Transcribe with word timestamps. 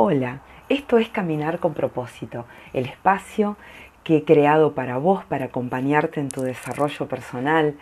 Hola, 0.00 0.42
esto 0.68 0.98
es 0.98 1.08
Caminar 1.08 1.58
con 1.58 1.74
propósito, 1.74 2.44
el 2.72 2.86
espacio 2.86 3.56
que 4.04 4.18
he 4.18 4.24
creado 4.24 4.72
para 4.72 4.96
vos, 4.96 5.24
para 5.24 5.46
acompañarte 5.46 6.20
en 6.20 6.28
tu 6.28 6.42
desarrollo 6.42 7.08
personal. 7.08 7.74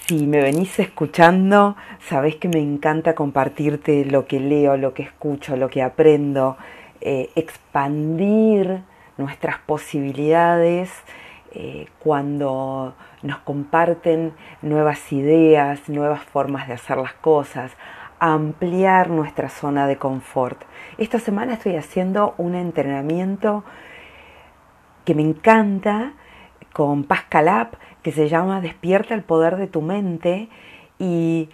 Si 0.00 0.26
me 0.26 0.42
venís 0.42 0.78
escuchando, 0.78 1.74
sabés 2.00 2.36
que 2.36 2.48
me 2.48 2.58
encanta 2.58 3.14
compartirte 3.14 4.04
lo 4.04 4.26
que 4.26 4.40
leo, 4.40 4.76
lo 4.76 4.92
que 4.92 5.04
escucho, 5.04 5.56
lo 5.56 5.70
que 5.70 5.82
aprendo, 5.82 6.58
eh, 7.00 7.30
expandir 7.34 8.82
nuestras 9.16 9.60
posibilidades 9.60 10.92
eh, 11.52 11.86
cuando 11.98 12.94
nos 13.22 13.38
comparten 13.38 14.34
nuevas 14.60 15.14
ideas, 15.14 15.88
nuevas 15.88 16.22
formas 16.24 16.68
de 16.68 16.74
hacer 16.74 16.98
las 16.98 17.14
cosas, 17.14 17.72
ampliar 18.20 19.10
nuestra 19.10 19.48
zona 19.48 19.86
de 19.86 19.96
confort. 19.96 20.62
Esta 20.98 21.18
semana 21.18 21.54
estoy 21.54 21.76
haciendo 21.76 22.34
un 22.38 22.54
entrenamiento 22.54 23.64
que 25.04 25.14
me 25.14 25.22
encanta 25.22 26.12
con 26.72 27.04
Pascal 27.04 27.48
App 27.48 27.74
que 28.02 28.12
se 28.12 28.28
llama 28.28 28.60
Despierta 28.60 29.14
el 29.14 29.22
poder 29.22 29.56
de 29.56 29.66
tu 29.66 29.82
mente 29.82 30.48
y, 30.98 31.48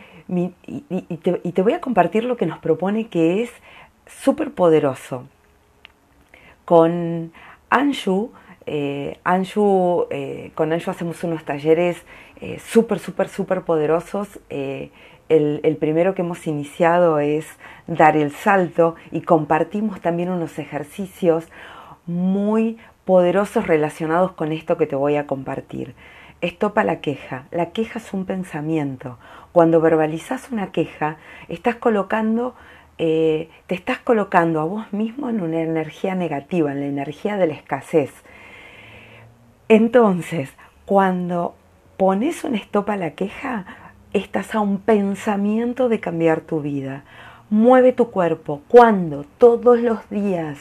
te, 1.22 1.62
voy 1.62 1.72
a 1.72 1.80
compartir 1.80 2.24
lo 2.24 2.36
que 2.36 2.46
nos 2.46 2.58
propone 2.58 3.08
que 3.08 3.42
es 3.42 3.50
súper 4.06 4.52
poderoso. 4.52 5.24
Con 6.64 7.32
Anshu, 7.70 8.32
eh, 8.66 9.18
Anshu 9.24 10.06
eh, 10.10 10.50
con 10.54 10.72
Anshu 10.72 10.90
hacemos 10.90 11.22
unos 11.24 11.44
talleres 11.44 12.02
eh, 12.40 12.58
súper, 12.58 12.98
súper, 12.98 13.28
súper 13.28 13.62
poderosos. 13.62 14.40
Eh, 14.50 14.90
el, 15.28 15.76
primero 15.78 16.14
que 16.14 16.22
hemos 16.22 16.46
iniciado 16.46 17.18
es 17.18 17.46
dar 17.86 18.16
el 18.16 18.30
salto 18.30 18.94
y 19.10 19.22
compartimos 19.22 20.00
también 20.00 20.30
unos 20.30 20.58
ejercicios 20.58 21.48
muy 22.06 22.78
poderosos 23.04 23.66
relacionados 23.66 24.32
con 24.32 24.52
esto 24.52 24.76
que 24.76 24.86
te 24.86 24.96
voy 24.96 25.16
a 25.16 25.26
compartir. 25.26 25.94
Estopa 26.40 26.84
la 26.84 27.00
queja. 27.00 27.46
La 27.50 27.70
queja 27.70 27.98
es 27.98 28.12
un 28.12 28.26
pensamiento. 28.26 29.18
Cuando 29.52 29.80
verbalizas 29.80 30.52
una 30.52 30.72
queja, 30.72 31.16
estás 31.48 31.76
colocando, 31.76 32.54
te 32.98 33.48
estás 33.68 33.98
colocando 33.98 34.60
a 34.60 34.64
vos 34.64 34.92
mismo 34.92 35.30
en 35.30 35.40
una 35.40 35.62
energía 35.62 36.14
negativa, 36.14 36.72
en 36.72 36.80
la 36.80 36.86
energía 36.86 37.36
de 37.38 37.46
la 37.46 37.54
escasez. 37.54 38.12
Entonces, 39.68 40.52
cuando 40.84 41.54
pones 41.96 42.44
un 42.44 42.54
stop 42.54 42.90
a 42.90 42.96
la 42.96 43.12
queja, 43.12 43.64
estás 44.12 44.54
a 44.54 44.60
un 44.60 44.76
pensamiento 44.76 45.88
de 45.88 46.00
cambiar 46.00 46.42
tu 46.42 46.60
vida. 46.60 47.04
Mueve 47.48 47.92
tu 47.92 48.10
cuerpo. 48.10 48.60
¿Cuándo? 48.68 49.24
Todos 49.38 49.80
los 49.80 50.10
días. 50.10 50.58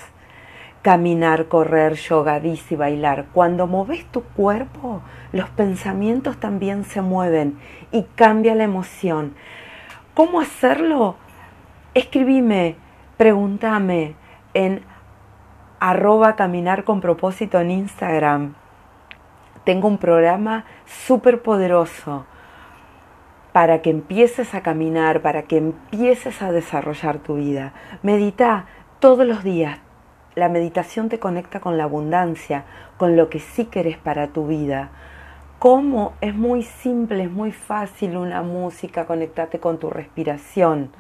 Caminar, 0.84 1.50
correr, 1.50 1.96
yoga, 1.96 2.40
bici, 2.40 2.78
bailar. 2.78 3.26
Cuando 3.34 3.68
moves 3.68 4.06
tu 4.06 4.24
cuerpo, 4.24 5.02
los 5.34 5.50
pensamientos 5.50 6.38
también 6.38 6.86
se 6.86 7.02
mueven 7.02 7.60
y 7.92 8.04
cambia 8.16 8.56
la 8.56 8.64
emoción. 8.64 9.34
¿Cómo 10.14 10.40
hacerlo? 10.40 11.18
Escribime, 11.94 12.78
pregúntame 13.18 14.16
en 14.54 14.82
arroba 15.82 16.38
caminar 16.38 16.86
con 16.86 17.02
propósito 17.02 17.60
en 17.60 17.72
Instagram. 17.72 18.63
Tengo 19.64 19.88
un 19.88 19.98
programa 19.98 20.66
súper 20.86 21.42
poderoso 21.42 22.26
para 23.54 23.82
que 23.82 23.92
empieces 23.92 24.56
a 24.56 24.62
caminar, 24.62 25.22
para 25.22 25.44
que 25.44 25.58
empieces 25.58 26.42
a 26.42 26.52
desarrollar 26.52 27.20
tu 27.20 27.36
vida. 27.36 27.74
Medita 28.02 28.66
todos 29.00 29.26
los 29.26 29.44
días. 29.44 29.80
La 30.36 30.50
meditación 30.50 31.08
te 31.08 31.20
conecta 31.20 31.60
con 31.60 31.78
la 31.78 31.84
abundancia, 31.84 32.66
con 32.98 33.16
lo 33.16 33.30
que 33.30 33.40
sí 33.40 33.66
querés 33.66 33.98
para 33.98 34.30
tu 34.30 34.48
vida. 34.48 34.90
¿Cómo? 35.60 36.14
Es 36.20 36.36
muy 36.36 36.64
simple, 36.64 37.24
es 37.24 37.32
muy 37.32 37.52
fácil 37.52 38.18
una 38.18 38.42
música, 38.42 39.06
conectarte 39.06 39.60
con 39.60 39.78
tu 39.78 39.90
respiración. 39.90 40.92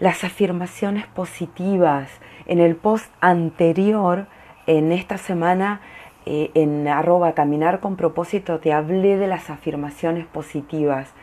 Las 0.00 0.24
afirmaciones 0.24 1.06
positivas. 1.06 2.08
En 2.46 2.58
el 2.58 2.74
post 2.74 3.12
anterior, 3.20 4.26
en 4.66 4.90
esta 4.90 5.18
semana, 5.18 5.82
eh, 6.26 6.50
en 6.54 6.86
arroba 6.88 7.32
caminar 7.32 7.80
con 7.80 7.96
propósito, 7.96 8.60
te 8.60 8.72
hablé 8.72 9.16
de 9.16 9.26
las 9.26 9.48
afirmaciones 9.50 10.26
positivas 10.26 11.14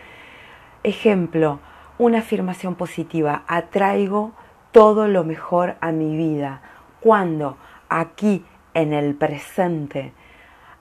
Ejemplo, 0.83 1.61
una 1.97 2.19
afirmación 2.19 2.75
positiva, 2.75 3.45
atraigo 3.47 4.33
todo 4.73 5.07
lo 5.07 5.23
mejor 5.23 5.75
a 5.79 5.93
mi 5.93 6.17
vida. 6.17 6.61
Cuando 6.99 7.57
aquí, 7.87 8.43
en 8.73 8.91
el 8.91 9.15
presente, 9.15 10.11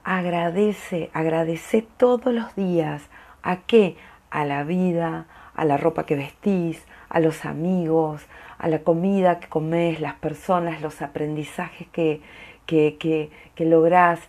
agradece, 0.02 1.08
agradece 1.14 1.86
todos 1.96 2.34
los 2.34 2.56
días. 2.56 3.08
¿A 3.44 3.58
qué? 3.58 3.96
A 4.30 4.44
la 4.44 4.64
vida, 4.64 5.26
a 5.54 5.64
la 5.64 5.76
ropa 5.76 6.04
que 6.04 6.16
vestís, 6.16 6.84
a 7.08 7.20
los 7.20 7.44
amigos, 7.44 8.26
a 8.58 8.66
la 8.66 8.80
comida 8.80 9.38
que 9.38 9.48
comes, 9.48 10.00
las 10.00 10.14
personas, 10.14 10.82
los 10.82 11.00
aprendizajes 11.00 11.86
que, 11.92 12.22
que, 12.66 12.96
que, 12.98 13.30
que 13.54 13.64
lográs 13.64 14.20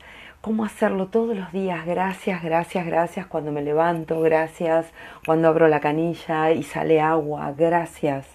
cómo 0.42 0.66
hacerlo 0.66 1.08
todos 1.08 1.38
los 1.38 1.54
días. 1.54 1.86
Gracias, 1.86 2.44
gracias, 2.44 2.86
gracias 2.86 3.26
cuando 3.28 3.52
me 3.52 3.62
levanto, 3.62 4.20
gracias 4.20 4.92
cuando 5.26 5.48
abro 5.48 5.70
la 5.70 5.80
canilla 5.80 6.52
y 6.52 6.64
sale 6.64 7.00
agua, 7.00 7.54
gracias. 7.58 8.28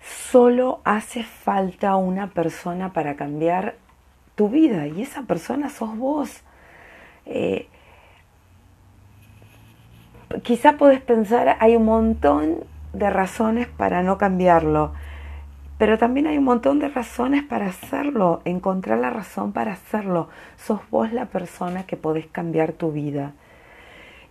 Solo 0.00 0.80
hace 0.84 1.22
falta 1.22 1.94
una 1.94 2.26
persona 2.26 2.92
para 2.92 3.14
cambiar 3.14 3.76
tu 4.34 4.48
vida 4.48 4.88
y 4.88 5.02
esa 5.02 5.22
persona 5.22 5.68
sos 5.70 5.96
vos. 5.96 6.42
Eh, 7.26 7.68
quizá 10.42 10.76
podés 10.76 11.00
pensar, 11.00 11.56
hay 11.60 11.76
un 11.76 11.84
montón 11.84 12.64
de 12.92 13.08
razones 13.08 13.68
para 13.68 14.02
no 14.02 14.18
cambiarlo. 14.18 14.92
Pero 15.84 15.98
también 15.98 16.26
hay 16.26 16.38
un 16.38 16.44
montón 16.44 16.78
de 16.78 16.88
razones 16.88 17.42
para 17.42 17.66
hacerlo, 17.66 18.40
encontrar 18.46 18.98
la 19.00 19.10
razón 19.10 19.52
para 19.52 19.72
hacerlo. 19.72 20.30
Sos 20.56 20.80
vos 20.90 21.12
la 21.12 21.26
persona 21.26 21.82
que 21.82 21.98
podés 21.98 22.26
cambiar 22.26 22.72
tu 22.72 22.90
vida. 22.90 23.34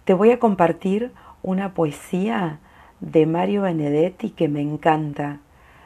Te 0.03 0.15
voy 0.15 0.31
a 0.31 0.39
compartir 0.39 1.11
una 1.43 1.75
poesía 1.75 2.57
de 3.01 3.27
Mario 3.27 3.61
Benedetti 3.61 4.31
que 4.31 4.47
me 4.47 4.61
encanta. 4.61 5.41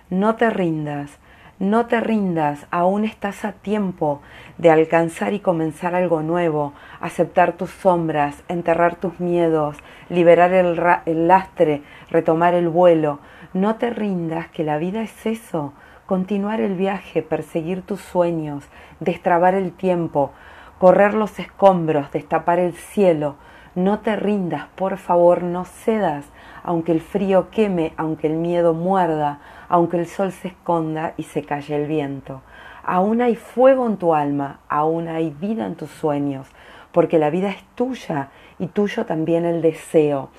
No 0.09 0.37
te 0.37 0.49
rindas, 0.49 1.19
no 1.59 1.87
te 1.87 1.99
rindas, 1.99 2.67
aún 2.69 3.03
estás 3.03 3.43
a 3.43 3.51
tiempo 3.51 4.21
de 4.57 4.69
alcanzar 4.69 5.33
y 5.33 5.39
comenzar 5.39 5.95
algo 5.95 6.21
nuevo, 6.21 6.73
aceptar 7.01 7.53
tus 7.53 7.71
sombras, 7.71 8.43
enterrar 8.47 8.95
tus 8.95 9.19
miedos, 9.19 9.77
liberar 10.09 10.53
el, 10.53 10.79
el 11.05 11.27
lastre, 11.27 11.81
retomar 12.11 12.53
el 12.53 12.69
vuelo, 12.69 13.19
no 13.53 13.75
te 13.75 13.89
rindas, 13.89 14.47
que 14.49 14.63
la 14.63 14.77
vida 14.77 15.01
es 15.01 15.25
eso, 15.25 15.73
continuar 16.05 16.61
el 16.61 16.75
viaje, 16.75 17.23
perseguir 17.23 17.81
tus 17.81 18.01
sueños, 18.01 18.63
destrabar 18.99 19.55
el 19.55 19.71
tiempo, 19.71 20.31
correr 20.77 21.13
los 21.13 21.39
escombros, 21.39 22.11
destapar 22.11 22.59
el 22.59 22.73
cielo. 22.73 23.35
No 23.73 23.99
te 23.99 24.15
rindas, 24.15 24.67
por 24.75 24.97
favor, 24.97 25.43
no 25.43 25.65
cedas, 25.65 26.25
aunque 26.63 26.91
el 26.91 27.01
frío 27.01 27.49
queme, 27.49 27.93
aunque 27.97 28.27
el 28.27 28.33
miedo 28.33 28.73
muerda, 28.73 29.39
aunque 29.69 29.97
el 29.97 30.07
sol 30.07 30.31
se 30.31 30.49
esconda 30.49 31.13
y 31.17 31.23
se 31.23 31.43
calle 31.43 31.75
el 31.75 31.87
viento. 31.87 32.41
Aún 32.83 33.21
hay 33.21 33.35
fuego 33.35 33.85
en 33.87 33.97
tu 33.97 34.13
alma, 34.13 34.59
aún 34.69 35.07
hay 35.07 35.29
vida 35.29 35.65
en 35.65 35.75
tus 35.75 35.89
sueños, 35.91 36.47
porque 36.91 37.19
la 37.19 37.29
vida 37.29 37.49
es 37.49 37.63
tuya 37.75 38.29
y 38.59 38.67
tuyo 38.67 39.05
también 39.05 39.45
el 39.45 39.61
deseo 39.61 40.29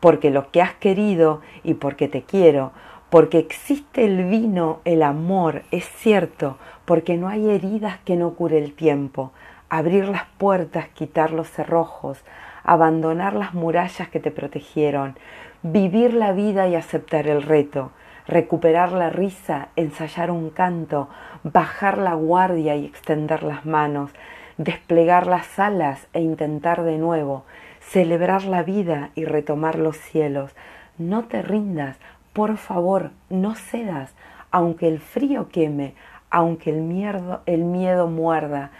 porque 0.00 0.30
lo 0.30 0.50
que 0.50 0.62
has 0.62 0.74
querido 0.74 1.42
y 1.62 1.74
porque 1.74 2.08
te 2.08 2.22
quiero, 2.22 2.72
porque 3.10 3.38
existe 3.38 4.04
el 4.04 4.24
vino, 4.24 4.80
el 4.84 5.02
amor, 5.02 5.62
es 5.70 5.84
cierto, 5.84 6.56
porque 6.86 7.16
no 7.16 7.28
hay 7.28 7.50
heridas 7.50 7.98
que 8.04 8.16
no 8.16 8.30
cure 8.34 8.58
el 8.58 8.72
tiempo, 8.72 9.32
abrir 9.68 10.08
las 10.08 10.24
puertas, 10.38 10.88
quitar 10.88 11.32
los 11.32 11.48
cerrojos, 11.48 12.18
abandonar 12.64 13.34
las 13.34 13.54
murallas 13.54 14.08
que 14.08 14.20
te 14.20 14.30
protegieron, 14.30 15.16
vivir 15.62 16.14
la 16.14 16.32
vida 16.32 16.66
y 16.66 16.74
aceptar 16.74 17.26
el 17.26 17.42
reto, 17.42 17.92
recuperar 18.30 18.92
la 18.92 19.10
risa, 19.10 19.68
ensayar 19.76 20.30
un 20.30 20.50
canto, 20.50 21.08
bajar 21.42 21.98
la 21.98 22.14
guardia 22.14 22.76
y 22.76 22.86
extender 22.86 23.42
las 23.42 23.66
manos, 23.66 24.12
desplegar 24.56 25.26
las 25.26 25.58
alas 25.58 26.06
e 26.12 26.20
intentar 26.20 26.82
de 26.82 26.96
nuevo, 26.96 27.44
celebrar 27.80 28.44
la 28.44 28.62
vida 28.62 29.10
y 29.14 29.24
retomar 29.24 29.78
los 29.78 29.96
cielos. 29.96 30.52
No 30.96 31.24
te 31.24 31.42
rindas, 31.42 31.96
por 32.32 32.56
favor, 32.56 33.10
no 33.28 33.54
cedas, 33.54 34.14
aunque 34.50 34.88
el 34.88 35.00
frío 35.00 35.48
queme, 35.48 35.94
aunque 36.30 36.70
el 36.70 36.82
miedo, 36.82 37.40
el 37.46 37.64
miedo 37.64 38.06
muerda, 38.06 38.70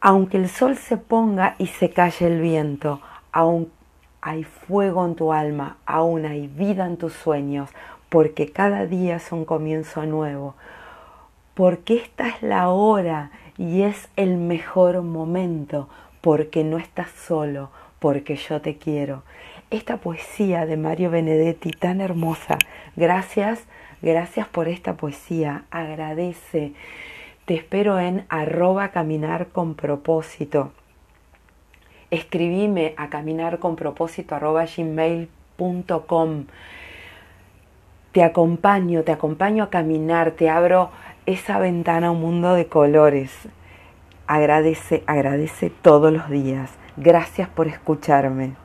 aunque 0.00 0.36
el 0.36 0.48
sol 0.48 0.76
se 0.76 0.96
ponga 0.96 1.54
y 1.58 1.68
se 1.68 1.90
calle 1.90 2.26
el 2.26 2.40
viento, 2.40 3.00
aún 3.32 3.70
hay 4.20 4.42
fuego 4.44 5.04
en 5.04 5.14
tu 5.14 5.32
alma, 5.32 5.76
aún 5.84 6.24
hay 6.24 6.46
vida 6.46 6.86
en 6.86 6.96
tus 6.96 7.12
sueños, 7.12 7.70
porque 8.14 8.52
cada 8.52 8.86
día 8.86 9.16
es 9.16 9.32
un 9.32 9.44
comienzo 9.44 10.06
nuevo, 10.06 10.54
porque 11.54 11.96
esta 11.96 12.28
es 12.28 12.44
la 12.44 12.68
hora 12.68 13.32
y 13.58 13.82
es 13.82 14.08
el 14.14 14.36
mejor 14.36 15.02
momento, 15.02 15.88
porque 16.20 16.62
no 16.62 16.78
estás 16.78 17.10
solo, 17.10 17.70
porque 17.98 18.36
yo 18.36 18.60
te 18.60 18.76
quiero. 18.76 19.24
Esta 19.72 19.96
poesía 19.96 20.64
de 20.64 20.76
Mario 20.76 21.10
Benedetti 21.10 21.72
tan 21.72 22.00
hermosa, 22.00 22.56
gracias, 22.94 23.64
gracias 24.00 24.46
por 24.46 24.68
esta 24.68 24.94
poesía, 24.94 25.64
agradece. 25.72 26.72
Te 27.46 27.54
espero 27.54 27.98
en 27.98 28.26
arroba 28.28 28.90
caminar 28.90 29.48
con 29.48 29.74
propósito. 29.74 30.70
Escribime 32.12 32.94
a 32.96 33.08
caminar 33.08 33.58
con 33.58 33.74
propósito. 33.74 34.36
Te 38.14 38.22
acompaño, 38.22 39.02
te 39.02 39.10
acompaño 39.10 39.64
a 39.64 39.70
caminar, 39.70 40.30
te 40.30 40.48
abro 40.48 40.90
esa 41.26 41.58
ventana 41.58 42.06
a 42.06 42.10
un 42.12 42.20
mundo 42.20 42.54
de 42.54 42.68
colores. 42.68 43.32
Agradece, 44.28 45.02
agradece 45.08 45.68
todos 45.68 46.12
los 46.12 46.30
días. 46.30 46.70
Gracias 46.96 47.48
por 47.48 47.66
escucharme. 47.66 48.63